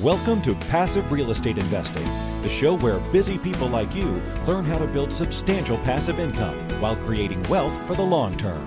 [0.00, 2.02] Welcome to Passive Real Estate Investing,
[2.42, 6.96] the show where busy people like you learn how to build substantial passive income while
[6.96, 8.66] creating wealth for the long term.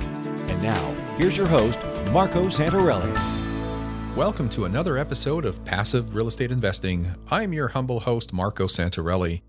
[0.50, 1.80] And now, here's your host,
[2.14, 3.14] Marco Santarelli.
[4.16, 7.08] Welcome to another episode of Passive Real Estate Investing.
[7.30, 9.42] I'm your humble host, Marco Santarelli.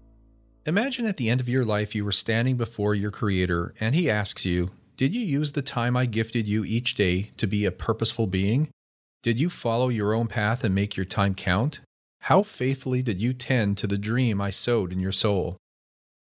[0.67, 4.11] Imagine at the end of your life you were standing before your Creator and He
[4.11, 7.71] asks you, Did you use the time I gifted you each day to be a
[7.71, 8.69] purposeful being?
[9.23, 11.81] Did you follow your own path and make your time count?
[12.21, 15.57] How faithfully did you tend to the dream I sowed in your soul?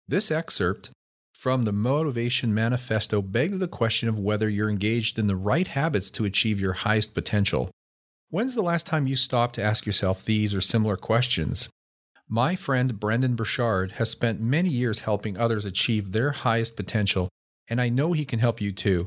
[0.09, 0.91] This excerpt
[1.33, 6.11] from the Motivation Manifesto begs the question of whether you're engaged in the right habits
[6.13, 7.71] to achieve your highest potential.
[8.31, 11.69] When's the last time you stopped to ask yourself these or similar questions?
[12.29, 17.29] My friend Brendon Burchard has spent many years helping others achieve their highest potential,
[17.69, 19.07] and I know he can help you too.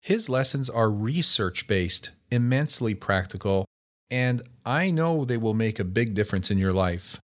[0.00, 3.64] His lessons are research based, immensely practical,
[4.10, 7.20] and I know they will make a big difference in your life.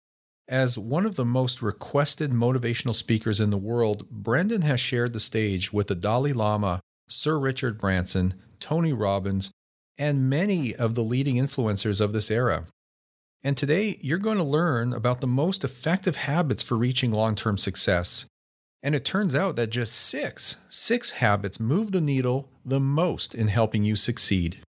[0.47, 5.19] As one of the most requested motivational speakers in the world, Brendon has shared the
[5.19, 9.51] stage with the Dalai Lama, Sir Richard Branson, Tony Robbins,
[9.97, 12.65] and many of the leading influencers of this era.
[13.43, 17.57] And today, you're going to learn about the most effective habits for reaching long term
[17.57, 18.25] success.
[18.83, 23.47] And it turns out that just six, six habits move the needle the most in
[23.47, 24.61] helping you succeed.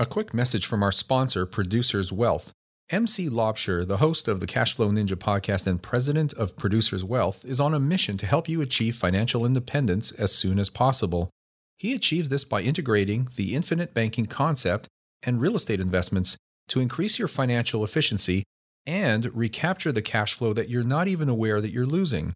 [0.00, 2.52] A quick message from our sponsor, Producers Wealth.
[2.88, 7.58] MC Laubscher, the host of the Cashflow Ninja podcast and president of Producers Wealth, is
[7.58, 11.30] on a mission to help you achieve financial independence as soon as possible.
[11.78, 14.86] He achieves this by integrating the infinite banking concept
[15.24, 16.36] and real estate investments
[16.68, 18.44] to increase your financial efficiency
[18.86, 22.32] and recapture the cash flow that you're not even aware that you're losing.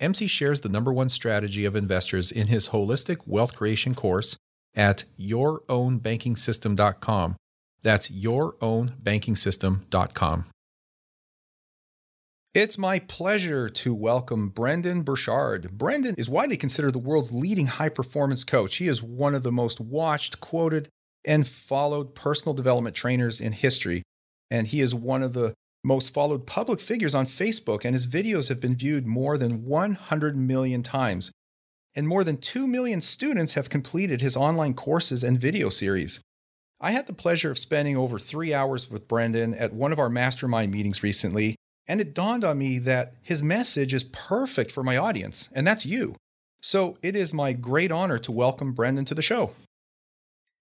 [0.00, 4.38] MC shares the number one strategy of investors in his holistic wealth creation course
[4.74, 7.36] at yourownbankingsystem.com.
[7.82, 10.46] That's yourownbankingsystem.com.
[12.54, 15.78] It's my pleasure to welcome Brendon Burchard.
[15.78, 18.76] Brendon is widely considered the world's leading high performance coach.
[18.76, 20.90] He is one of the most watched, quoted,
[21.24, 24.02] and followed personal development trainers in history.
[24.50, 28.50] And he is one of the most followed public figures on Facebook, and his videos
[28.50, 31.32] have been viewed more than 100 million times.
[31.94, 36.20] And more than 2 million students have completed his online courses and video series.
[36.80, 40.08] I had the pleasure of spending over three hours with Brendon at one of our
[40.08, 41.54] mastermind meetings recently,
[41.86, 45.86] and it dawned on me that his message is perfect for my audience, and that's
[45.86, 46.16] you.
[46.60, 49.52] So it is my great honor to welcome Brendon to the show.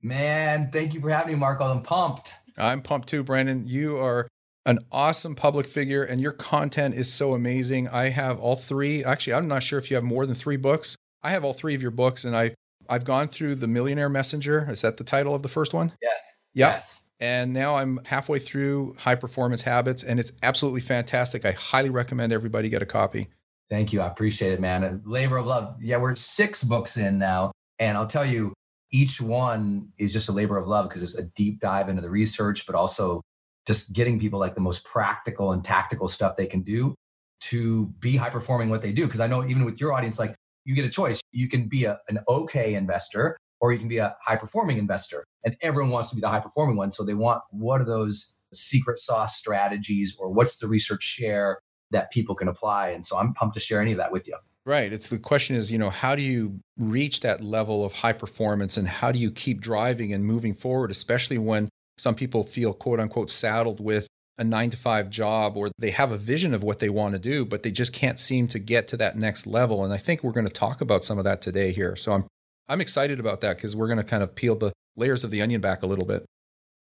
[0.01, 1.63] Man, thank you for having me, Marco.
[1.65, 2.33] I'm pumped.
[2.57, 3.63] I'm pumped too, Brendon.
[3.65, 4.27] You are
[4.65, 7.87] an awesome public figure and your content is so amazing.
[7.87, 9.03] I have all three.
[9.03, 10.97] Actually, I'm not sure if you have more than 3 books.
[11.23, 12.55] I have all 3 of your books and I
[12.89, 14.67] I've gone through The Millionaire Messenger.
[14.69, 15.93] Is that the title of the first one?
[16.01, 16.39] Yes.
[16.55, 16.73] Yep.
[16.73, 17.03] Yes.
[17.19, 21.45] And now I'm halfway through High Performance Habits and it's absolutely fantastic.
[21.45, 23.27] I highly recommend everybody get a copy.
[23.69, 24.01] Thank you.
[24.01, 24.83] I appreciate it, man.
[24.83, 25.75] A labor of love.
[25.79, 28.53] Yeah, we're 6 books in now and I'll tell you
[28.91, 32.09] each one is just a labor of love because it's a deep dive into the
[32.09, 33.21] research but also
[33.67, 36.95] just getting people like the most practical and tactical stuff they can do
[37.41, 39.05] to be high performing what they do.
[39.05, 40.35] Because I know even with your audience, like
[40.65, 41.19] you get a choice.
[41.31, 45.23] You can be a, an okay investor or you can be a high performing investor.
[45.43, 46.91] And everyone wants to be the high performing one.
[46.91, 51.59] So they want what are those secret sauce strategies or what's the research share
[51.91, 52.89] that people can apply.
[52.89, 54.35] And so I'm pumped to share any of that with you.
[54.65, 54.93] Right.
[54.93, 58.77] It's the question is, you know, how do you reach that level of high performance
[58.77, 62.99] and how do you keep driving and moving forward, especially when some people feel quote
[62.99, 64.07] unquote saddled with
[64.41, 67.19] a nine to five job or they have a vision of what they want to
[67.19, 69.85] do, but they just can't seem to get to that next level.
[69.85, 71.95] And I think we're going to talk about some of that today here.
[71.95, 72.25] So I'm
[72.67, 75.41] I'm excited about that because we're going to kind of peel the layers of the
[75.41, 76.25] onion back a little bit.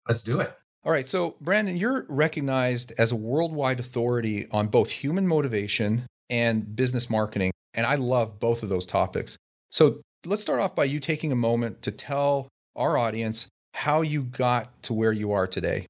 [0.07, 0.55] Let's do it.
[0.83, 1.07] All right.
[1.07, 7.51] So, Brandon, you're recognized as a worldwide authority on both human motivation and business marketing.
[7.73, 9.37] And I love both of those topics.
[9.71, 14.23] So, let's start off by you taking a moment to tell our audience how you
[14.23, 15.85] got to where you are today.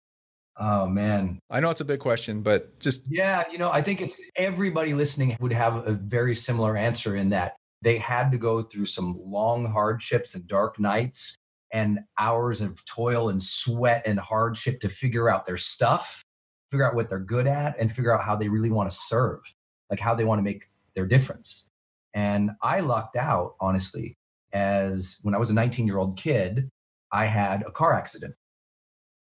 [0.57, 1.39] Oh man.
[1.49, 4.93] I know it's a big question, but just Yeah, you know, I think it's everybody
[4.93, 9.19] listening would have a very similar answer in that they had to go through some
[9.23, 11.35] long hardships and dark nights
[11.71, 16.23] and hours of toil and sweat and hardship to figure out their stuff,
[16.71, 19.41] figure out what they're good at and figure out how they really want to serve,
[19.89, 21.69] like how they want to make their difference.
[22.13, 24.15] And I lucked out, honestly,
[24.53, 26.69] as when I was a 19 year old kid,
[27.11, 28.35] I had a car accident.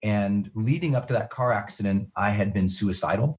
[0.05, 3.37] And leading up to that car accident, I had been suicidal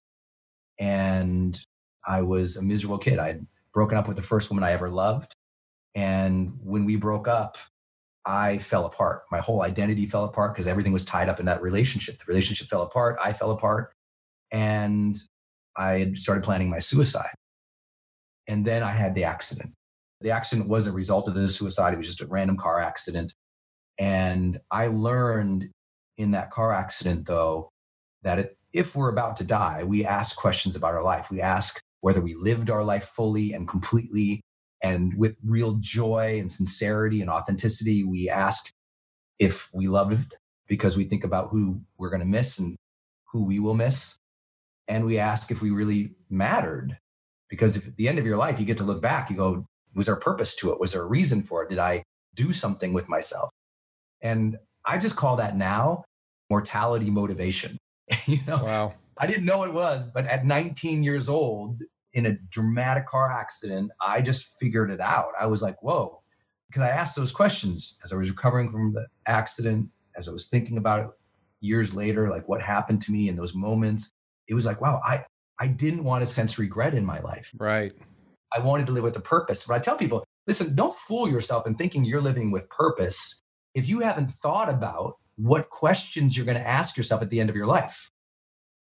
[0.80, 1.58] and
[2.06, 3.20] I was a miserable kid.
[3.20, 5.36] I had broken up with the first woman I ever loved.
[5.94, 7.58] And when we broke up,
[8.26, 9.22] I fell apart.
[9.32, 12.18] My whole identity fell apart because everything was tied up in that relationship.
[12.18, 13.18] The relationship fell apart.
[13.24, 13.94] I fell apart.
[14.52, 15.16] And
[15.76, 17.36] I had started planning my suicide.
[18.48, 19.74] And then I had the accident.
[20.22, 21.94] The accident was a result of the suicide.
[21.94, 23.34] It was just a random car accident.
[24.00, 25.70] And I learned
[26.18, 27.70] in that car accident, though,
[28.24, 31.32] that it, if we're about to die, we ask questions about our life.
[31.32, 34.42] We ask whether we lived our life fully and completely
[34.82, 38.04] and with real joy and sincerity and authenticity.
[38.04, 38.70] We ask
[39.40, 40.36] if we loved
[40.68, 42.76] because we think about who we're going to miss and
[43.32, 44.18] who we will miss.
[44.88, 46.98] And we ask if we really mattered
[47.50, 49.66] because if at the end of your life you get to look back, you go,
[49.94, 50.80] was there a purpose to it?
[50.80, 51.70] Was there a reason for it?
[51.70, 52.04] Did I
[52.34, 53.50] do something with myself?
[54.22, 56.06] And I just call that now
[56.50, 57.78] mortality motivation.
[58.26, 58.94] you know, wow.
[59.18, 61.82] I didn't know it was, but at 19 years old,
[62.14, 65.32] in a dramatic car accident, I just figured it out.
[65.40, 66.22] I was like, whoa,
[66.68, 70.48] because I asked those questions as I was recovering from the accident, as I was
[70.48, 71.10] thinking about it
[71.60, 74.12] years later, like what happened to me in those moments.
[74.48, 75.26] It was like, wow, I,
[75.60, 77.52] I didn't want to sense regret in my life.
[77.58, 77.94] Right.
[78.54, 79.66] I wanted to live with a purpose.
[79.66, 83.42] But I tell people, listen, don't fool yourself in thinking you're living with purpose
[83.76, 87.50] if you haven't thought about what questions you're going to ask yourself at the end
[87.50, 88.10] of your life.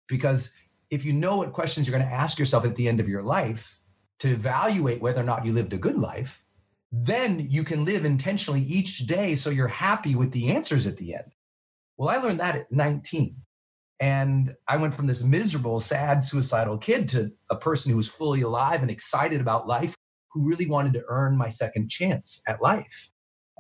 [0.09, 0.53] Because
[0.91, 3.23] if you know what questions you're going to ask yourself at the end of your
[3.23, 3.81] life
[4.21, 6.45] to evaluate whether or not you lived a good life,
[6.91, 11.15] then you can live intentionally each day so you're happy with the answers at the
[11.15, 11.33] end.
[11.97, 13.37] Well, I learned that at 19.
[14.01, 18.41] And I went from this miserable, sad, suicidal kid to a person who was fully
[18.41, 19.95] alive and excited about life,
[20.33, 23.10] who really wanted to earn my second chance at life.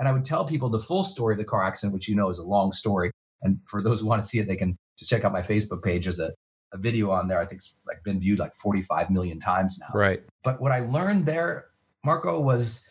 [0.00, 2.30] And I would tell people the full story of the car accident, which you know
[2.30, 3.12] is a long story.
[3.42, 5.82] And for those who want to see it, they can just check out my Facebook
[5.82, 6.04] page.
[6.04, 6.32] There's a,
[6.72, 7.38] a video on there.
[7.38, 9.88] I think it's like been viewed like 45 million times now.
[9.94, 10.22] Right.
[10.42, 11.66] But what I learned there,
[12.02, 12.86] Marco, was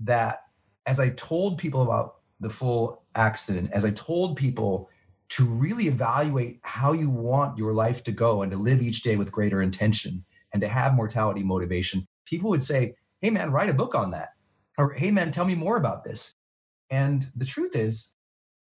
[0.00, 0.42] that
[0.84, 4.90] as I told people about the full accident, as I told people
[5.30, 9.14] to really evaluate how you want your life to go and to live each day
[9.14, 13.74] with greater intention and to have mortality motivation, people would say, Hey, man, write a
[13.74, 14.30] book on that.
[14.76, 16.34] Or, Hey, man, tell me more about this.
[16.90, 18.14] And the truth is,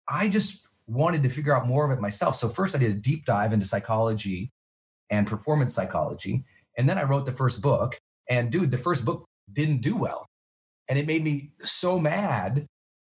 [0.08, 2.36] I just wanted to figure out more of it myself.
[2.36, 4.50] So, first, I did a deep dive into psychology
[5.10, 6.44] and performance psychology.
[6.76, 7.98] And then I wrote the first book.
[8.30, 10.26] And, dude, the first book didn't do well.
[10.88, 12.66] And it made me so mad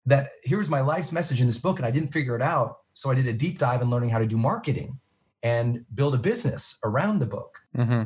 [0.06, 2.78] that here's my life's message in this book, and I didn't figure it out.
[2.94, 5.00] So I did a deep dive in learning how to do marketing
[5.44, 7.60] and build a business around the book.
[7.78, 8.04] Mm-hmm.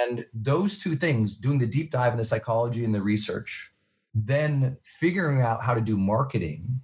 [0.00, 3.71] And those two things, doing the deep dive in the psychology and the research,
[4.14, 6.80] then figuring out how to do marketing,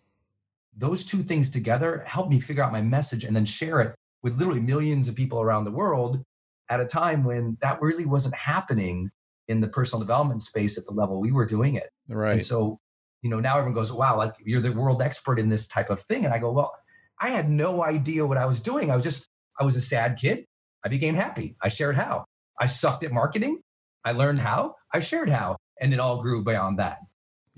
[0.77, 4.39] those two things together helped me figure out my message and then share it with
[4.39, 6.23] literally millions of people around the world
[6.69, 9.11] at a time when that really wasn't happening
[9.49, 11.91] in the personal development space at the level we were doing it.
[12.09, 12.33] Right.
[12.33, 12.79] And so,
[13.23, 16.03] you know, now everyone goes, wow, like you're the world expert in this type of
[16.03, 16.25] thing.
[16.25, 16.75] And I go, well,
[17.21, 18.91] I had no idea what I was doing.
[18.91, 19.29] I was just,
[19.59, 20.45] I was a sad kid.
[20.85, 21.57] I became happy.
[21.61, 22.25] I shared how.
[22.61, 23.61] I sucked at marketing.
[24.05, 24.77] I learned how.
[24.93, 25.57] I shared how.
[25.81, 26.99] And it all grew beyond that.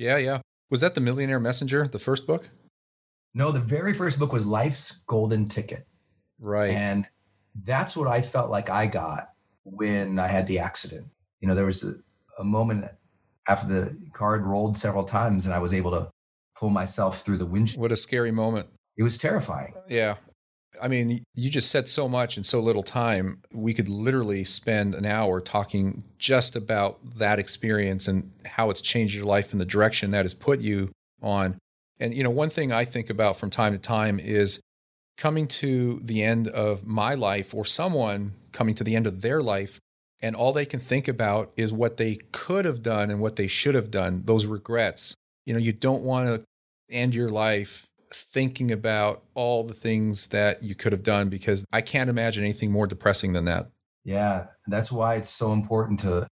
[0.00, 0.40] Yeah, yeah.
[0.70, 2.48] Was that the Millionaire Messenger, the first book?
[3.34, 5.86] No, the very first book was Life's Golden Ticket.
[6.38, 6.70] Right.
[6.70, 7.06] And
[7.64, 9.32] that's what I felt like I got
[9.64, 11.06] when I had the accident.
[11.40, 11.96] You know, there was a,
[12.38, 12.86] a moment
[13.46, 16.08] after the car had rolled several times and I was able to
[16.56, 17.82] pull myself through the windshield.
[17.82, 18.68] What a scary moment.
[18.96, 19.74] It was terrifying.
[19.86, 20.14] Yeah.
[20.80, 23.42] I mean, you just said so much in so little time.
[23.52, 29.14] We could literally spend an hour talking just about that experience and how it's changed
[29.14, 30.90] your life and the direction that has put you
[31.22, 31.58] on.
[31.98, 34.60] And, you know, one thing I think about from time to time is
[35.16, 39.42] coming to the end of my life or someone coming to the end of their
[39.42, 39.78] life,
[40.22, 43.46] and all they can think about is what they could have done and what they
[43.46, 45.14] should have done, those regrets.
[45.44, 46.44] You know, you don't want to
[46.90, 51.80] end your life thinking about all the things that you could have done because I
[51.80, 53.70] can't imagine anything more depressing than that.
[54.04, 54.46] Yeah.
[54.66, 56.26] That's why it's so important to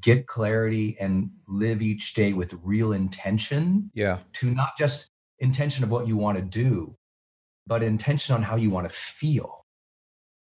[0.00, 3.90] get clarity and live each day with real intention.
[3.94, 4.18] Yeah.
[4.34, 6.96] To not just intention of what you want to do,
[7.66, 9.64] but intention on how you want to feel.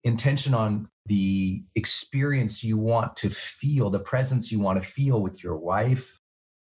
[0.03, 5.43] Intention on the experience you want to feel, the presence you want to feel with
[5.43, 6.19] your wife,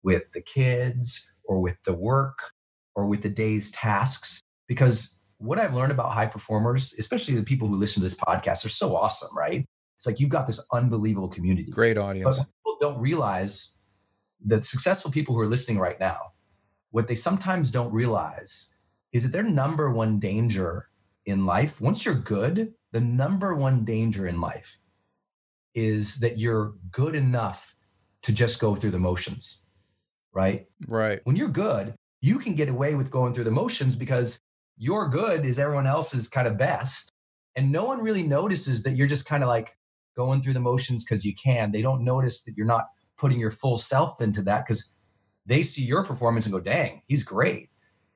[0.03, 2.51] with the kids, or with the work,
[2.97, 4.41] or with the day's tasks.
[4.67, 8.65] Because what I've learned about high performers, especially the people who listen to this podcast,
[8.65, 9.63] are so awesome, right?
[9.95, 11.69] It's like you've got this unbelievable community.
[11.71, 12.39] Great audience.
[12.39, 13.77] But people don't realize
[14.45, 16.17] that successful people who are listening right now,
[16.91, 18.71] what they sometimes don't realize
[19.13, 20.89] is that their number one danger
[21.25, 24.79] in life, once you're good, the number one danger in life
[25.75, 27.75] is that you're good enough
[28.23, 29.65] to just go through the motions,
[30.33, 30.65] right?
[30.87, 31.21] Right.
[31.25, 34.39] When you're good, you can get away with going through the motions because
[34.77, 37.11] your good is everyone else's kind of best.
[37.55, 39.75] And no one really notices that you're just kind of like
[40.15, 41.71] going through the motions because you can.
[41.71, 42.85] They don't notice that you're not
[43.17, 44.93] putting your full self into that because
[45.45, 47.69] they see your performance and go, dang, he's great.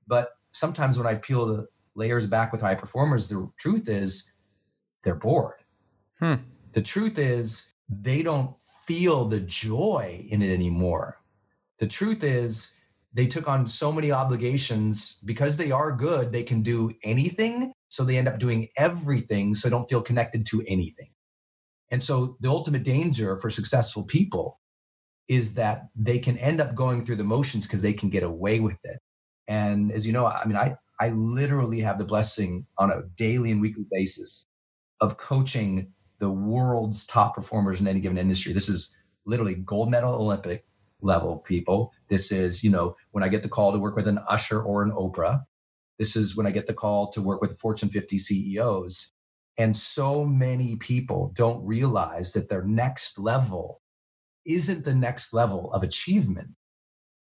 [0.07, 4.31] But sometimes when I peel the layers back with high performers, the truth is
[5.03, 5.63] they're bored.
[6.19, 6.35] Hmm.
[6.73, 8.55] The truth is they don't
[8.85, 11.17] feel the joy in it anymore.
[11.79, 12.75] The truth is
[13.13, 17.73] they took on so many obligations because they are good, they can do anything.
[17.89, 19.53] So they end up doing everything.
[19.53, 21.09] So don't feel connected to anything.
[21.89, 24.59] And so the ultimate danger for successful people
[25.27, 28.59] is that they can end up going through the motions because they can get away
[28.59, 28.99] with it.
[29.47, 33.51] And as you know, I mean, I, I literally have the blessing on a daily
[33.51, 34.45] and weekly basis
[35.01, 38.53] of coaching the world's top performers in any given industry.
[38.53, 40.65] This is literally gold medal Olympic
[41.01, 41.91] level people.
[42.07, 44.83] This is, you know, when I get the call to work with an Usher or
[44.83, 45.43] an Oprah.
[45.99, 49.11] This is when I get the call to work with Fortune 50 CEOs.
[49.57, 53.81] And so many people don't realize that their next level
[54.45, 56.49] isn't the next level of achievement.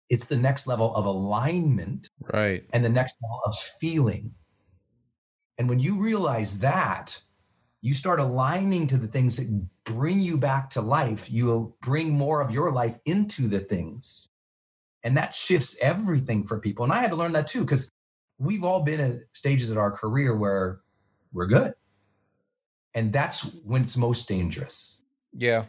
[0.09, 2.09] It's the next level of alignment.
[2.33, 2.65] Right.
[2.73, 4.35] And the next level of feeling.
[5.59, 7.21] And when you realize that,
[7.83, 9.49] you start aligning to the things that
[9.85, 11.31] bring you back to life.
[11.31, 14.29] you'll bring more of your life into the things.
[15.03, 16.85] And that shifts everything for people.
[16.85, 17.91] And I had to learn that too, because
[18.39, 20.81] we've all been at stages of our career where
[21.33, 21.75] we're good.
[22.95, 25.03] And that's when it's most dangerous.
[25.37, 25.65] Yeah.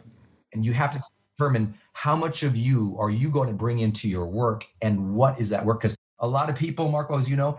[0.52, 1.02] And you have to
[1.36, 5.40] determine how much of you are you going to bring into your work and what
[5.40, 5.80] is that work?
[5.80, 7.58] Because a lot of people, Marco, as you know,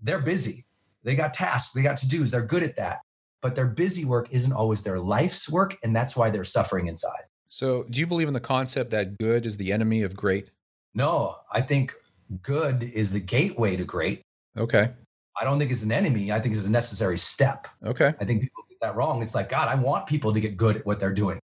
[0.00, 0.64] they're busy.
[1.02, 3.00] They got tasks, they got to dos, they're good at that
[3.44, 5.76] but their busy work isn't always their life's work.
[5.82, 7.24] And that's why they're suffering inside.
[7.48, 10.48] So, do you believe in the concept that good is the enemy of great?
[10.94, 11.94] No, I think
[12.40, 14.22] good is the gateway to great.
[14.58, 14.92] Okay.
[15.38, 16.32] I don't think it's an enemy.
[16.32, 17.68] I think it's a necessary step.
[17.84, 18.14] Okay.
[18.18, 19.22] I think people get that wrong.
[19.22, 21.38] It's like, God, I want people to get good at what they're doing,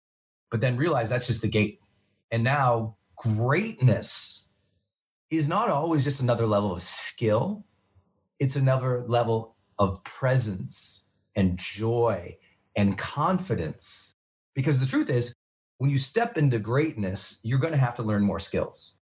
[0.52, 1.82] but then realize that's just the gate.
[2.32, 4.48] And now greatness
[5.30, 7.66] is not always just another level of skill,
[8.40, 12.38] it's another level of presence and joy
[12.76, 14.14] and confidence.
[14.56, 15.34] Because the truth is,
[15.78, 19.00] when you step into greatness, you're going to have to learn more skills.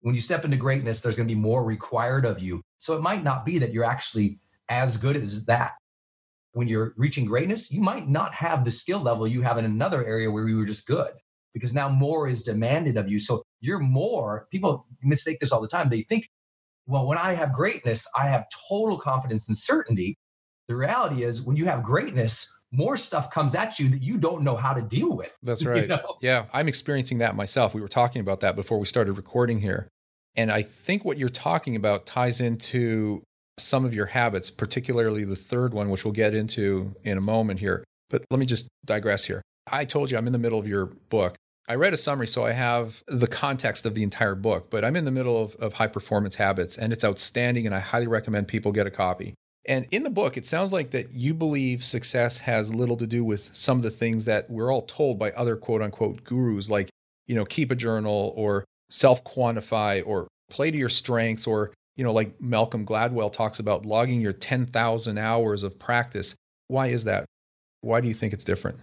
[0.00, 2.62] When you step into greatness, there's going to be more required of you.
[2.78, 4.40] So it might not be that you're actually
[4.70, 5.72] as good as that.
[6.52, 10.04] When you're reaching greatness, you might not have the skill level you have in another
[10.04, 11.12] area where you were just good
[11.52, 13.18] because now more is demanded of you.
[13.18, 15.90] So you're more, people mistake this all the time.
[15.90, 16.28] They think,
[16.86, 20.16] well, when I have greatness, I have total confidence and certainty.
[20.70, 24.44] The reality is, when you have greatness, more stuff comes at you that you don't
[24.44, 25.32] know how to deal with.
[25.42, 25.82] That's right.
[25.82, 26.14] You know?
[26.20, 27.74] Yeah, I'm experiencing that myself.
[27.74, 29.88] We were talking about that before we started recording here.
[30.36, 33.24] And I think what you're talking about ties into
[33.58, 37.58] some of your habits, particularly the third one, which we'll get into in a moment
[37.58, 37.82] here.
[38.08, 39.42] But let me just digress here.
[39.72, 41.34] I told you I'm in the middle of your book.
[41.68, 44.94] I read a summary, so I have the context of the entire book, but I'm
[44.94, 48.46] in the middle of, of high performance habits, and it's outstanding, and I highly recommend
[48.46, 49.34] people get a copy.
[49.66, 53.24] And in the book, it sounds like that you believe success has little to do
[53.24, 56.88] with some of the things that we're all told by other quote unquote gurus, like,
[57.26, 62.04] you know, keep a journal or self quantify or play to your strengths, or, you
[62.04, 66.34] know, like Malcolm Gladwell talks about logging your 10,000 hours of practice.
[66.68, 67.26] Why is that?
[67.82, 68.78] Why do you think it's different?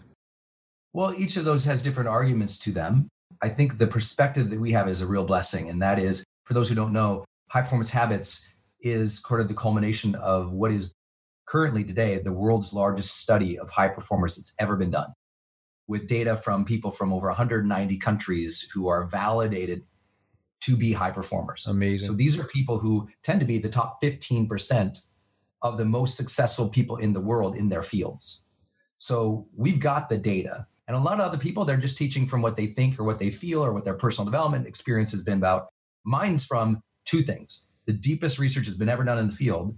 [0.94, 3.08] Well, each of those has different arguments to them.
[3.42, 5.70] I think the perspective that we have is a real blessing.
[5.70, 9.54] And that is, for those who don't know, high performance habits is sort of the
[9.54, 10.94] culmination of what is
[11.48, 15.14] currently today the world's largest study of high performers that's ever been done
[15.88, 19.84] with data from people from over 190 countries who are validated
[20.62, 21.66] to be high performers.
[21.68, 22.10] Amazing.
[22.10, 25.00] So these are people who tend to be the top 15%
[25.62, 28.46] of the most successful people in the world in their fields.
[28.98, 30.68] So we've got the data.
[30.88, 33.20] And a lot of other people, they're just teaching from what they think or what
[33.20, 35.68] they feel or what their personal development experience has been about.
[36.06, 39.76] Mine's from two things the deepest research has been ever done in the field.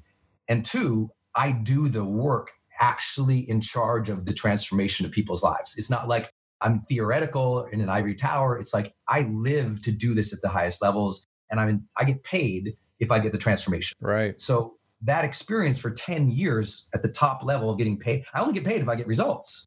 [0.47, 2.51] And two, I do the work
[2.81, 5.75] actually in charge of the transformation of people's lives.
[5.77, 8.57] It's not like I'm theoretical in an ivory tower.
[8.57, 12.03] It's like I live to do this at the highest levels and I'm in, I
[12.03, 13.95] get paid if I get the transformation.
[14.01, 14.39] Right.
[14.39, 18.53] So that experience for 10 years at the top level of getting paid, I only
[18.53, 19.65] get paid if I get results.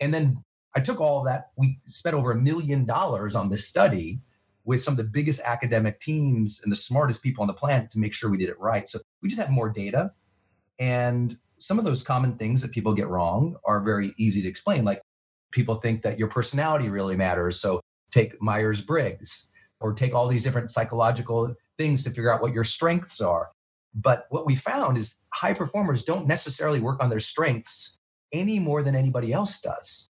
[0.00, 0.42] And then
[0.74, 1.46] I took all of that.
[1.56, 4.20] We spent over a million dollars on this study
[4.66, 7.98] with some of the biggest academic teams and the smartest people on the planet to
[7.98, 8.88] make sure we did it right.
[8.88, 10.10] So we just have more data.
[10.78, 14.84] And some of those common things that people get wrong are very easy to explain.
[14.84, 15.00] Like
[15.52, 17.60] people think that your personality really matters.
[17.60, 17.80] So
[18.10, 19.48] take Myers Briggs
[19.80, 23.50] or take all these different psychological things to figure out what your strengths are.
[23.94, 27.98] But what we found is high performers don't necessarily work on their strengths
[28.32, 30.10] any more than anybody else does.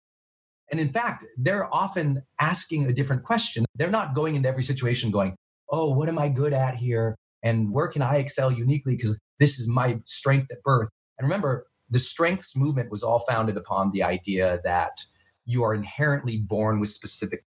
[0.72, 3.66] And in fact, they're often asking a different question.
[3.76, 5.36] They're not going into every situation going,
[5.70, 7.16] oh, what am I good at here?
[7.44, 8.96] And where can I excel uniquely?
[8.96, 10.90] Because this is my strength at birth.
[11.18, 15.02] And remember, the strengths movement was all founded upon the idea that
[15.46, 17.44] you are inherently born with specific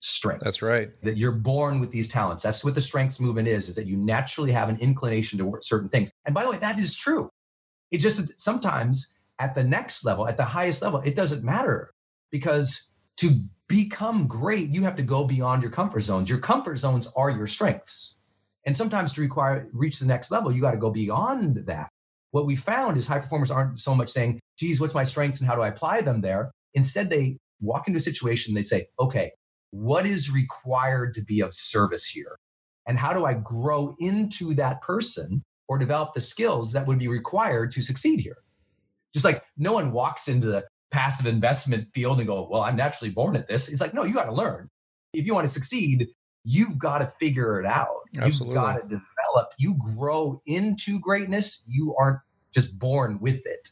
[0.00, 0.44] strengths.
[0.44, 0.90] That's right.
[1.02, 2.42] That you're born with these talents.
[2.42, 5.88] That's what the strengths movement is, is that you naturally have an inclination to certain
[5.88, 6.12] things.
[6.26, 7.30] And by the way, that is true.
[7.90, 11.92] It's just sometimes at the next level, at the highest level, it doesn't matter
[12.30, 16.30] because to become great, you have to go beyond your comfort zones.
[16.30, 18.20] Your comfort zones are your strengths.
[18.64, 21.88] And sometimes to require reach the next level, you got to go beyond that.
[22.32, 25.48] What we found is high performers aren't so much saying, geez, what's my strengths and
[25.48, 26.50] how do I apply them there?
[26.74, 29.30] Instead, they walk into a situation, they say, okay,
[29.70, 32.36] what is required to be of service here?
[32.86, 37.08] And how do I grow into that person or develop the skills that would be
[37.08, 38.38] required to succeed here?
[39.12, 43.10] Just like no one walks into the passive investment field and go, well, I'm naturally
[43.10, 43.68] born at this.
[43.68, 44.68] It's like, no, you got to learn.
[45.12, 46.08] If you want to succeed,
[46.44, 48.02] you've got to figure it out.
[48.18, 48.54] Absolutely.
[48.54, 49.52] You've got to develop.
[49.58, 51.64] You grow into greatness.
[51.66, 52.20] You aren't
[52.54, 53.70] just born with it.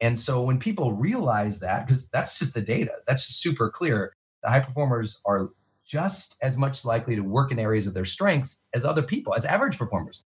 [0.00, 4.14] And so when people realize that, because that's just the data, that's super clear.
[4.42, 5.50] The high performers are
[5.86, 9.44] just as much likely to work in areas of their strengths as other people, as
[9.44, 10.24] average performers.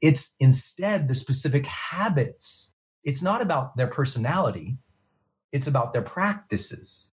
[0.00, 2.74] It's instead the specific habits.
[3.04, 4.78] It's not about their personality,
[5.52, 7.12] it's about their practices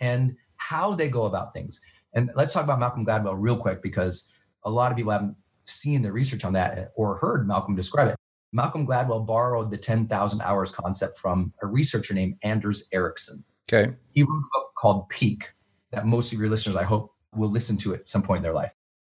[0.00, 1.80] and how they go about things.
[2.12, 4.32] And let's talk about Malcolm Gladwell real quick because
[4.64, 8.16] a lot of people haven't seen the research on that or heard Malcolm describe it.
[8.52, 13.44] Malcolm Gladwell borrowed the 10,000 hours concept from a researcher named Anders Ericsson.
[13.72, 13.92] Okay.
[14.12, 15.52] He wrote a book called Peak
[15.92, 18.52] that most of your listeners, I hope, will listen to at some point in their
[18.52, 18.72] life.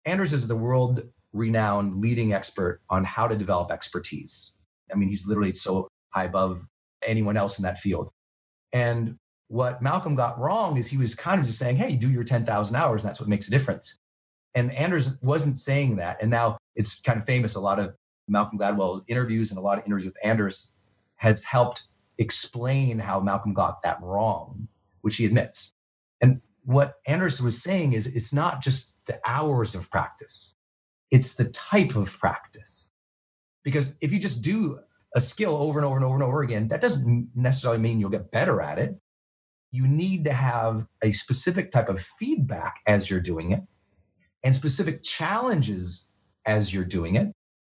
[0.04, 4.56] Anders is the world renowned leading expert on how to develop expertise.
[4.92, 6.66] I mean, he's literally so high above
[7.06, 8.10] anyone else in that field.
[8.72, 9.16] And
[9.48, 12.76] what Malcolm got wrong is he was kind of just saying, hey, do your 10,000
[12.76, 13.96] hours, and that's what makes a difference.
[14.54, 16.18] And Anders wasn't saying that.
[16.20, 17.54] And now it's kind of famous.
[17.54, 17.94] A lot of
[18.28, 20.72] Malcolm Gladwell interviews and a lot of interviews with Anders
[21.16, 24.68] has helped explain how Malcolm got that wrong,
[25.00, 25.74] which he admits.
[26.20, 30.56] And what Anders was saying is it's not just the hours of practice,
[31.10, 32.92] it's the type of practice.
[33.64, 34.78] Because if you just do
[35.14, 38.10] a skill over and over and over and over again, that doesn't necessarily mean you'll
[38.10, 38.96] get better at it.
[39.72, 43.60] You need to have a specific type of feedback as you're doing it
[44.42, 46.08] and specific challenges
[46.46, 47.32] as you're doing it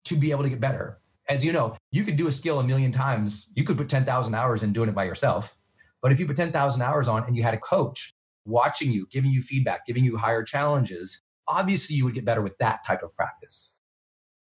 [0.05, 0.99] to be able to get better.
[1.29, 3.51] As you know, you could do a skill a million times.
[3.55, 5.55] You could put 10,000 hours in doing it by yourself.
[6.01, 8.13] But if you put 10,000 hours on and you had a coach
[8.45, 12.57] watching you, giving you feedback, giving you higher challenges, obviously you would get better with
[12.57, 13.79] that type of practice.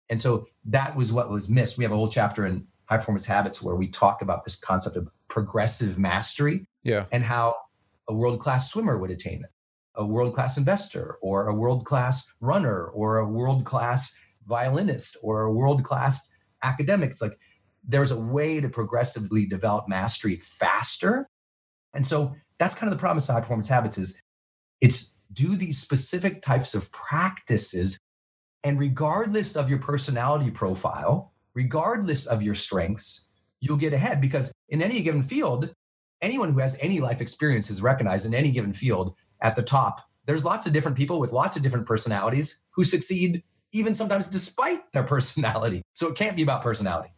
[0.08, 1.78] And so that was what was missed.
[1.78, 4.96] We have a whole chapter in high performance habits where we talk about this concept
[4.96, 7.04] of progressive mastery yeah.
[7.12, 7.54] and how
[8.08, 9.50] a world class swimmer would attain it,
[9.94, 14.12] a world class investor, or a world class runner, or a world class
[14.46, 16.28] violinist, or a world class
[16.64, 17.10] academic.
[17.10, 17.38] It's like
[17.86, 21.28] there's a way to progressively develop mastery faster.
[21.94, 24.20] And so that's kind of the promise of high performance habits is
[24.80, 27.98] it's do these specific types of practices
[28.64, 33.28] and regardless of your personality profile, regardless of your strengths,
[33.60, 35.74] you'll get ahead because in any given field,
[36.22, 40.02] anyone who has any life experience is recognized in any given field at the top.
[40.26, 44.92] There's lots of different people with lots of different personalities who succeed even sometimes despite
[44.92, 45.82] their personality.
[45.92, 47.10] So it can't be about personality.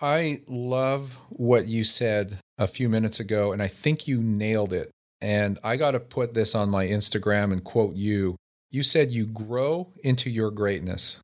[0.00, 4.90] I love what you said a few minutes ago, and I think you nailed it.
[5.20, 8.36] And I got to put this on my Instagram and quote you.
[8.70, 11.20] You said you grow into your greatness.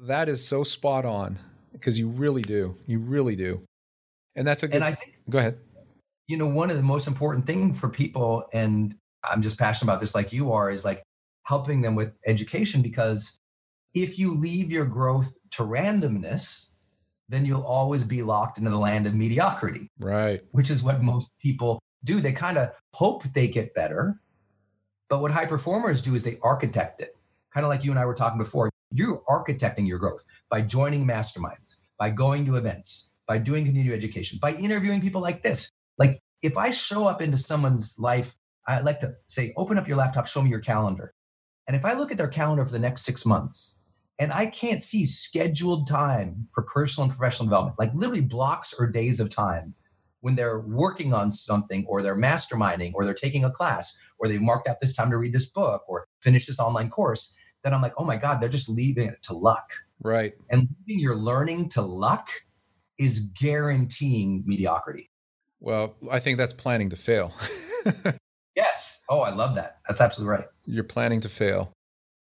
[0.00, 1.38] That is so spot on
[1.72, 2.76] because you really do.
[2.86, 3.62] You really do.
[4.34, 4.76] And that's a good.
[4.76, 5.58] And I think, go ahead.
[6.28, 10.00] You know, one of the most important thing for people, and I'm just passionate about
[10.00, 11.02] this like you are, is like
[11.44, 13.38] helping them with education because
[13.94, 16.70] if you leave your growth to randomness,
[17.28, 19.88] then you'll always be locked into the land of mediocrity.
[19.98, 20.42] Right.
[20.52, 22.20] Which is what most people do.
[22.20, 24.20] They kind of hope they get better.
[25.08, 27.16] But what high performers do is they architect it.
[27.52, 28.69] Kind of like you and I were talking before.
[28.92, 34.38] You're architecting your growth by joining masterminds, by going to events, by doing continuing education,
[34.42, 35.70] by interviewing people like this.
[35.98, 38.34] Like if I show up into someone's life,
[38.66, 41.12] I like to say, open up your laptop, show me your calendar.
[41.66, 43.78] And if I look at their calendar for the next six months,
[44.18, 48.86] and I can't see scheduled time for personal and professional development, like literally blocks or
[48.86, 49.74] days of time
[50.20, 54.42] when they're working on something or they're masterminding or they're taking a class or they've
[54.42, 57.34] marked out this time to read this book or finish this online course.
[57.62, 59.72] Then I'm like, oh my God, they're just leaving it to luck.
[60.02, 60.32] Right.
[60.50, 62.30] And leaving your learning to luck
[62.98, 65.10] is guaranteeing mediocrity.
[65.60, 67.34] Well, I think that's planning to fail.
[68.56, 69.02] yes.
[69.08, 69.78] Oh, I love that.
[69.86, 70.46] That's absolutely right.
[70.64, 71.72] You're planning to fail.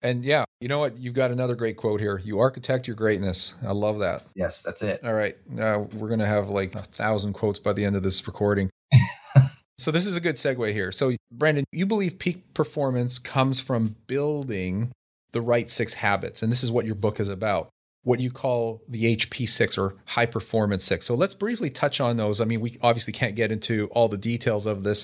[0.02, 0.98] And yeah, you know what?
[0.98, 2.22] You've got another great quote here.
[2.24, 3.56] You architect your greatness.
[3.66, 4.24] I love that.
[4.36, 5.04] Yes, that's it.
[5.04, 5.36] All right.
[5.50, 8.70] Now we're going to have like a thousand quotes by the end of this recording.
[9.80, 10.92] so this is a good segue here.
[10.92, 14.92] So, Brandon, you believe peak performance comes from building
[15.36, 16.42] the right six habits.
[16.42, 17.70] And this is what your book is about
[18.04, 21.06] what you call the HP6 or high performance six.
[21.06, 22.40] So let's briefly touch on those.
[22.40, 25.04] I mean, we obviously can't get into all the details of this,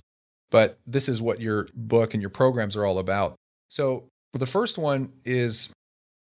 [0.52, 3.36] but this is what your book and your programs are all about.
[3.70, 5.74] So the first one is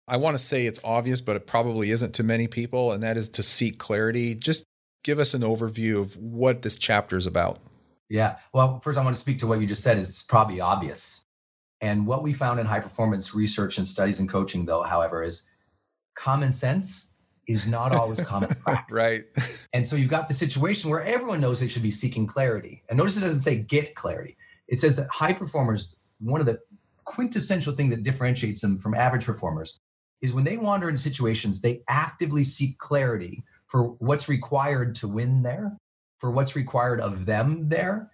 [0.08, 3.16] I want to say it's obvious, but it probably isn't to many people, and that
[3.18, 4.34] is to seek clarity.
[4.34, 4.64] Just
[5.02, 7.58] give us an overview of what this chapter is about.
[8.08, 8.36] Yeah.
[8.54, 9.98] Well, first, I want to speak to what you just said.
[9.98, 11.26] Is it's probably obvious.
[11.80, 15.44] And what we found in high performance research and studies and coaching, though, however, is
[16.14, 17.10] common sense
[17.46, 18.94] is not always common practice.
[18.94, 19.22] right.
[19.72, 22.82] And so you've got the situation where everyone knows they should be seeking clarity.
[22.88, 24.36] And notice it doesn't say get clarity.
[24.68, 26.60] It says that high performers, one of the
[27.04, 29.80] quintessential thing that differentiates them from average performers
[30.20, 35.42] is when they wander into situations, they actively seek clarity for what's required to win
[35.42, 35.76] there,
[36.18, 38.10] for what's required of them there,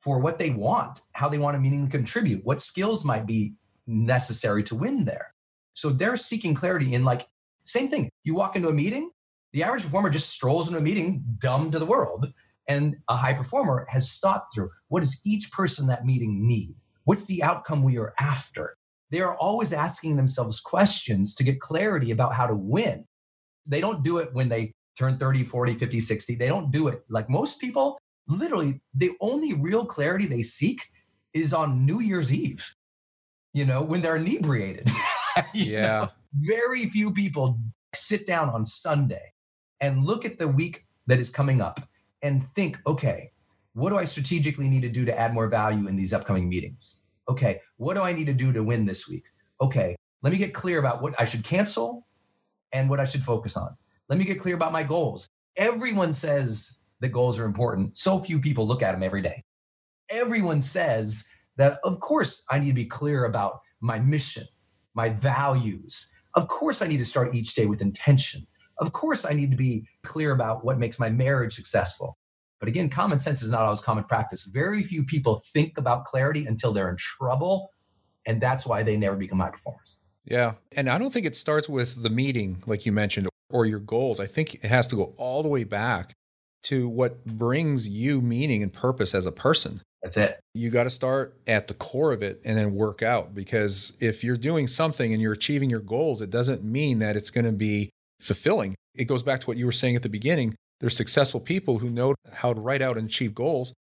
[0.00, 3.54] for what they want, how they want to meaningfully contribute, what skills might be
[3.86, 5.34] necessary to win there.
[5.74, 7.28] So they're seeking clarity in like,
[7.62, 8.10] same thing.
[8.24, 9.10] You walk into a meeting,
[9.52, 12.32] the average performer just strolls into a meeting dumb to the world.
[12.68, 16.74] And a high performer has thought through what does each person that meeting need?
[17.04, 18.76] What's the outcome we are after?
[19.10, 23.06] They are always asking themselves questions to get clarity about how to win.
[23.66, 26.34] They don't do it when they turn 30, 40, 50, 60.
[26.34, 27.98] They don't do it like most people.
[28.28, 30.90] Literally, the only real clarity they seek
[31.32, 32.74] is on New Year's Eve,
[33.54, 34.88] you know, when they're inebriated.
[35.54, 36.00] yeah.
[36.00, 36.08] Know?
[36.34, 37.58] Very few people
[37.94, 39.32] sit down on Sunday
[39.80, 41.80] and look at the week that is coming up
[42.22, 43.32] and think, okay,
[43.72, 47.00] what do I strategically need to do to add more value in these upcoming meetings?
[47.28, 49.24] Okay, what do I need to do to win this week?
[49.60, 52.06] Okay, let me get clear about what I should cancel
[52.72, 53.76] and what I should focus on.
[54.08, 55.28] Let me get clear about my goals.
[55.56, 57.96] Everyone says that goals are important.
[57.96, 59.44] So few people look at them every day.
[60.10, 64.46] Everyone says that, of course, I need to be clear about my mission,
[64.94, 66.10] my values.
[66.34, 68.46] Of course, I need to start each day with intention.
[68.78, 72.16] Of course, I need to be clear about what makes my marriage successful.
[72.60, 74.44] But again, common sense is not always common practice.
[74.44, 77.72] Very few people think about clarity until they're in trouble.
[78.26, 80.00] And that's why they never become high performers.
[80.24, 80.54] Yeah.
[80.72, 84.20] And I don't think it starts with the meeting, like you mentioned, or your goals.
[84.20, 86.14] I think it has to go all the way back
[86.64, 89.80] to what brings you meaning and purpose as a person.
[90.02, 90.40] That's it.
[90.54, 94.22] You got to start at the core of it and then work out because if
[94.22, 97.52] you're doing something and you're achieving your goals, it doesn't mean that it's going to
[97.52, 97.90] be
[98.20, 98.74] fulfilling.
[98.94, 100.54] It goes back to what you were saying at the beginning.
[100.80, 103.72] There's successful people who know how to write out and achieve goals,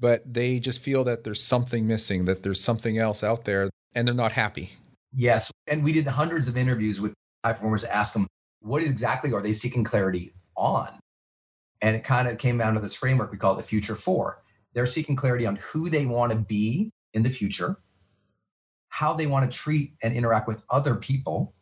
[0.00, 4.06] but they just feel that there's something missing, that there's something else out there, and
[4.06, 4.72] they're not happy.
[5.12, 5.52] Yes.
[5.68, 7.12] And we did hundreds of interviews with
[7.44, 8.26] high performers to ask them,
[8.60, 10.88] what exactly are they seeking clarity on?
[11.82, 14.42] And it kind of came down to this framework we call the future four.
[14.72, 17.76] They're seeking clarity on who they want to be in the future,
[18.88, 21.54] how they want to treat and interact with other people,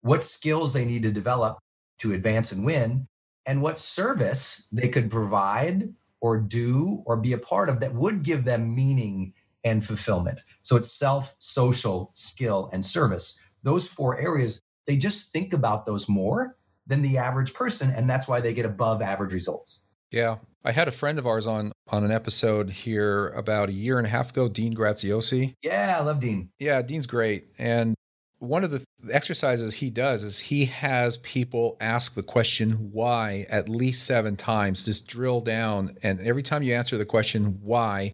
[0.00, 1.58] what skills they need to develop
[1.98, 3.06] to advance and win,
[3.46, 8.22] and what service they could provide or do or be a part of that would
[8.22, 10.40] give them meaning and fulfillment.
[10.62, 13.38] So it's self, social, skill, and service.
[13.62, 17.90] Those four areas, they just think about those more than the average person.
[17.90, 19.82] And that's why they get above average results.
[20.10, 20.36] Yeah.
[20.64, 24.06] I had a friend of ours on on an episode here about a year and
[24.06, 25.54] a half ago, Dean Graziosi.
[25.62, 26.50] Yeah, I love Dean.
[26.58, 27.46] Yeah, Dean's great.
[27.58, 27.94] And
[28.38, 33.68] one of the exercises he does is he has people ask the question why at
[33.68, 35.96] least seven times, just drill down.
[36.02, 38.12] And every time you answer the question why,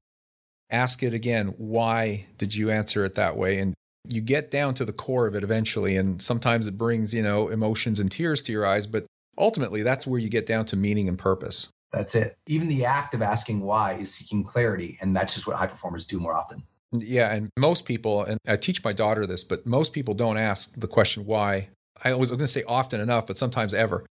[0.70, 1.54] ask it again.
[1.57, 3.59] Why did you answer it that way?
[3.59, 3.74] And
[4.09, 5.97] you get down to the core of it eventually.
[5.97, 8.87] And sometimes it brings, you know, emotions and tears to your eyes.
[8.87, 11.68] But ultimately, that's where you get down to meaning and purpose.
[11.92, 12.37] That's it.
[12.47, 14.99] Even the act of asking why is seeking clarity.
[15.01, 16.62] And that's just what high performers do more often.
[16.92, 20.73] Yeah, and most people, and I teach my daughter this, but most people don't ask
[20.79, 21.68] the question why.
[22.03, 24.07] I was going to say often enough, but sometimes ever.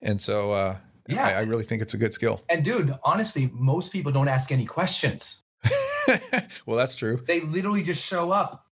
[0.00, 0.76] And so, uh,
[1.08, 2.42] yeah, I, I really think it's a good skill.
[2.48, 5.42] And dude, honestly, most people don't ask any questions.
[6.66, 7.22] well, that's true.
[7.26, 8.67] They literally just show up.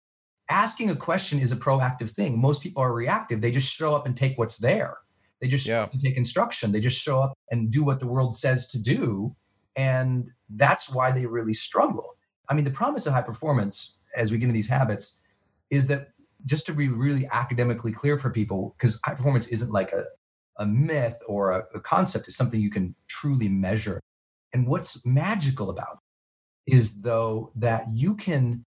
[0.50, 2.40] Asking a question is a proactive thing.
[2.40, 3.40] Most people are reactive.
[3.40, 4.98] They just show up and take what's there.
[5.40, 5.88] They just yeah.
[6.02, 6.72] take instruction.
[6.72, 9.34] They just show up and do what the world says to do.
[9.76, 12.14] And that's why they really struggle
[12.48, 15.20] I mean, the promise of high performance as we get into these habits
[15.70, 16.08] is that
[16.44, 20.04] just to be really academically clear for people, because high performance isn't like a,
[20.58, 24.00] a myth or a, a concept, it's something you can truly measure.
[24.52, 25.98] And what's magical about
[26.66, 28.64] it is, though, that you can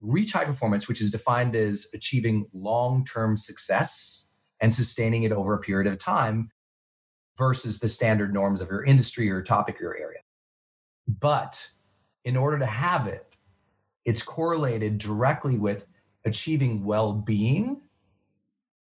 [0.00, 4.28] reach high performance, which is defined as achieving long term success
[4.60, 6.50] and sustaining it over a period of time
[7.36, 10.20] versus the standard norms of your industry or topic or area.
[11.06, 11.68] But
[12.24, 13.36] in order to have it,
[14.04, 15.86] it's correlated directly with
[16.24, 17.80] achieving well being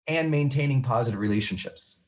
[0.08, 2.00] and maintaining positive relationships.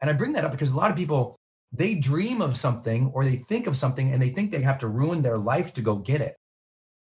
[0.00, 1.36] And I bring that up because a lot of people,
[1.72, 4.88] they dream of something or they think of something and they think they have to
[4.88, 6.36] ruin their life to go get it.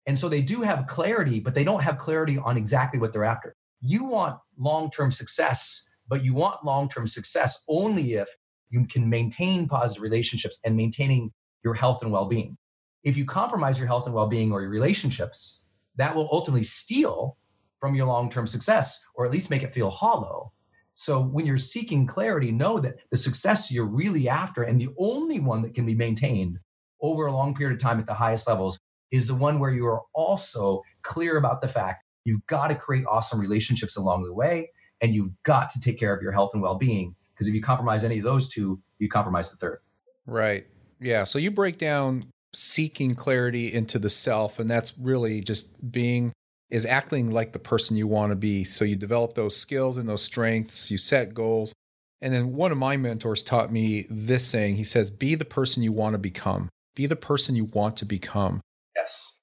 [0.07, 3.25] And so they do have clarity, but they don't have clarity on exactly what they're
[3.25, 3.55] after.
[3.81, 8.29] You want long term success, but you want long term success only if
[8.71, 11.33] you can maintain positive relationships and maintaining
[11.65, 12.57] your health and well being.
[13.05, 17.37] If you compromise your health and well being or your relationships, that will ultimately steal
[17.79, 20.53] from your long term success or at least make it feel hollow.
[20.95, 25.41] So when you're seeking clarity, know that the success you're really after and the only
[25.41, 26.59] one that can be maintained
[27.01, 28.80] over a long period of time at the highest levels
[29.11, 33.05] is the one where you are also clear about the fact you've got to create
[33.09, 34.71] awesome relationships along the way
[35.01, 38.05] and you've got to take care of your health and well-being because if you compromise
[38.05, 39.79] any of those two you compromise the third.
[40.27, 40.67] Right.
[41.01, 46.33] Yeah so you break down seeking clarity into the self and that's really just being
[46.71, 48.63] is acting like the person you want to be.
[48.63, 51.75] So you develop those skills and those strengths you set goals.
[52.23, 54.77] And then one of my mentors taught me this saying.
[54.77, 56.69] He says be the person you want to become.
[56.95, 58.61] Be the person you want to become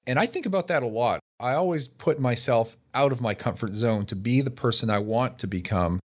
[0.08, 3.74] and i think about that a lot i always put myself out of my comfort
[3.74, 6.00] zone to be the person i want to become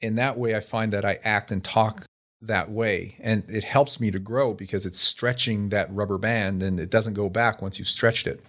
[0.00, 2.06] And that way i find that i act and talk
[2.42, 3.16] that way.
[3.20, 7.14] And it helps me to grow because it's stretching that rubber band and it doesn't
[7.14, 8.40] go back once you've stretched it.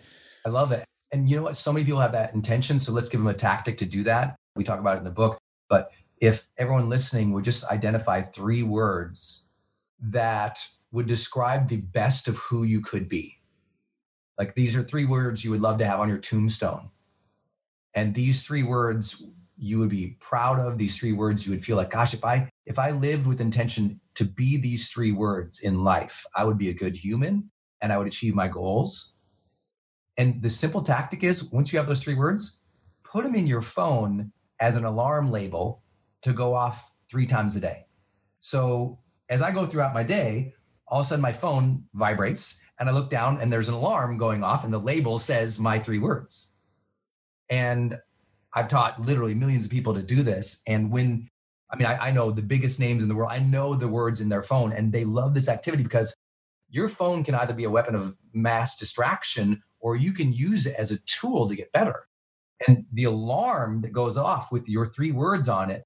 [0.46, 0.86] I love it.
[1.12, 1.58] And you know what?
[1.58, 2.80] So many people have that intention.
[2.80, 4.36] So let's give them a tactic to do that.
[4.56, 5.38] We talk about it in the book.
[5.70, 9.48] But if everyone listening would just identify three words
[10.00, 10.60] that
[10.92, 13.38] would describe the best of who you could be,
[14.38, 16.90] like these are three words you would love to have on your tombstone.
[17.94, 19.24] And these three words
[19.62, 22.50] you would be proud of these three words you would feel like gosh if i
[22.66, 26.70] if i lived with intention to be these three words in life i would be
[26.70, 29.14] a good human and i would achieve my goals
[30.18, 32.58] and the simple tactic is once you have those three words
[33.04, 35.84] put them in your phone as an alarm label
[36.24, 37.86] to go off three times a day
[38.40, 38.98] so
[39.30, 40.52] as i go throughout my day
[40.88, 44.18] all of a sudden my phone vibrates and i look down and there's an alarm
[44.18, 46.52] going off and the label says my three words
[47.50, 47.98] and
[48.54, 50.62] I've taught literally millions of people to do this.
[50.68, 51.30] And when,
[51.70, 54.20] I mean, I, I, know the biggest names in the world, I know the words
[54.20, 56.14] in their phone, and they love this activity because
[56.70, 60.76] your phone can either be a weapon of mass distraction or you can use it
[60.76, 62.08] as a tool to get better.
[62.68, 65.84] And the alarm that goes off with your three words on it,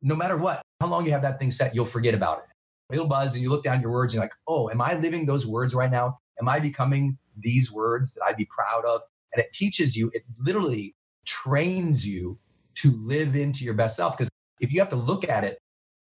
[0.00, 2.94] no matter what, how long you have that thing set, you'll forget about it.
[2.94, 5.26] It'll buzz and you look down your words and you're like, oh, am I living
[5.26, 6.18] those words right now?
[6.40, 9.02] Am I becoming these words that I'd be proud of?
[9.34, 12.38] And it teaches you, it literally trains you
[12.76, 14.16] to live into your best self.
[14.16, 15.58] Because if you have to look at it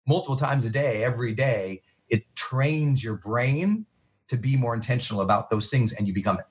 [0.07, 3.85] multiple times a day, every day, it trains your brain
[4.27, 6.45] to be more intentional about those things and you become it.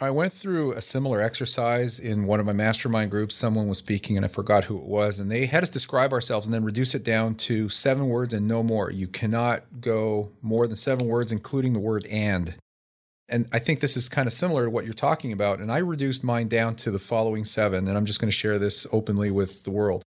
[0.00, 3.36] I went through a similar exercise in one of my mastermind groups.
[3.36, 5.20] Someone was speaking and I forgot who it was.
[5.20, 8.48] And they had us describe ourselves and then reduce it down to seven words and
[8.48, 8.90] no more.
[8.90, 12.56] You cannot go more than seven words, including the word and.
[13.32, 15.58] And I think this is kind of similar to what you're talking about.
[15.58, 18.58] And I reduced mine down to the following seven, and I'm just going to share
[18.58, 20.02] this openly with the world.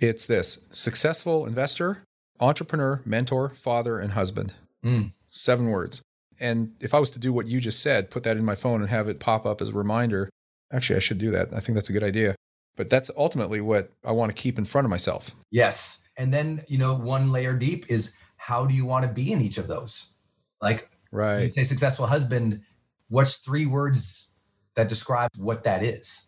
[0.00, 2.02] It's this successful investor,
[2.40, 4.54] entrepreneur, mentor, father, and husband.
[4.82, 5.12] Mm.
[5.28, 6.00] Seven words.
[6.40, 8.80] And if I was to do what you just said, put that in my phone
[8.80, 10.30] and have it pop up as a reminder,
[10.72, 11.52] actually, I should do that.
[11.52, 12.34] I think that's a good idea.
[12.76, 15.32] But that's ultimately what I want to keep in front of myself.
[15.50, 15.98] Yes.
[16.16, 19.42] And then, you know, one layer deep is how do you want to be in
[19.42, 20.14] each of those?
[20.62, 21.54] Like, Right.
[21.54, 22.62] say successful husband,
[23.08, 24.30] what's three words
[24.74, 26.26] that describe what that is?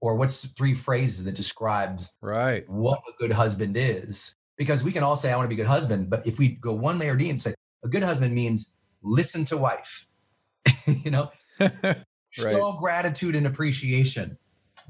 [0.00, 4.34] Or what's three phrases that describes right what a good husband is?
[4.58, 6.48] Because we can all say, I want to be a good husband, but if we
[6.48, 10.08] go one layer deep and say, a good husband means listen to wife,
[10.86, 11.96] you know, right.
[12.36, 14.36] show gratitude and appreciation.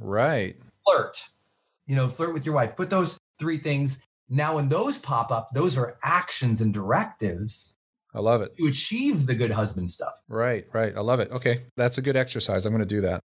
[0.01, 0.57] Right.
[0.87, 1.23] Flirt,
[1.87, 2.77] you know, flirt with your wife.
[2.77, 4.01] Put those three things.
[4.31, 7.77] Now, when those pop up, those are actions and directives
[8.15, 8.57] I love it.
[8.59, 10.15] To achieve the good husband stuff.
[10.29, 10.97] Right, right.
[10.97, 11.31] I love it.
[11.33, 11.65] Okay.
[11.77, 12.65] That's a good exercise.
[12.65, 13.21] I'm going to do that.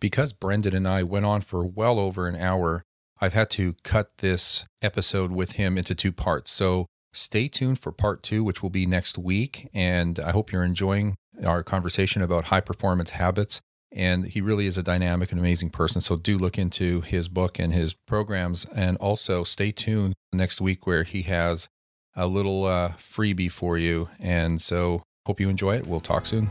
[0.00, 2.82] Because Brendon and I went on for well over an hour,
[3.20, 6.50] I've had to cut this episode with him into two parts.
[6.50, 9.68] So stay tuned for part two, which will be next week.
[9.74, 13.60] And I hope you're enjoying our conversation about high performance habits.
[13.92, 16.00] And he really is a dynamic and amazing person.
[16.00, 18.64] So do look into his book and his programs.
[18.66, 21.68] And also stay tuned next week where he has
[22.16, 24.08] a little uh, freebie for you.
[24.20, 25.86] And so hope you enjoy it.
[25.86, 26.50] We'll talk soon.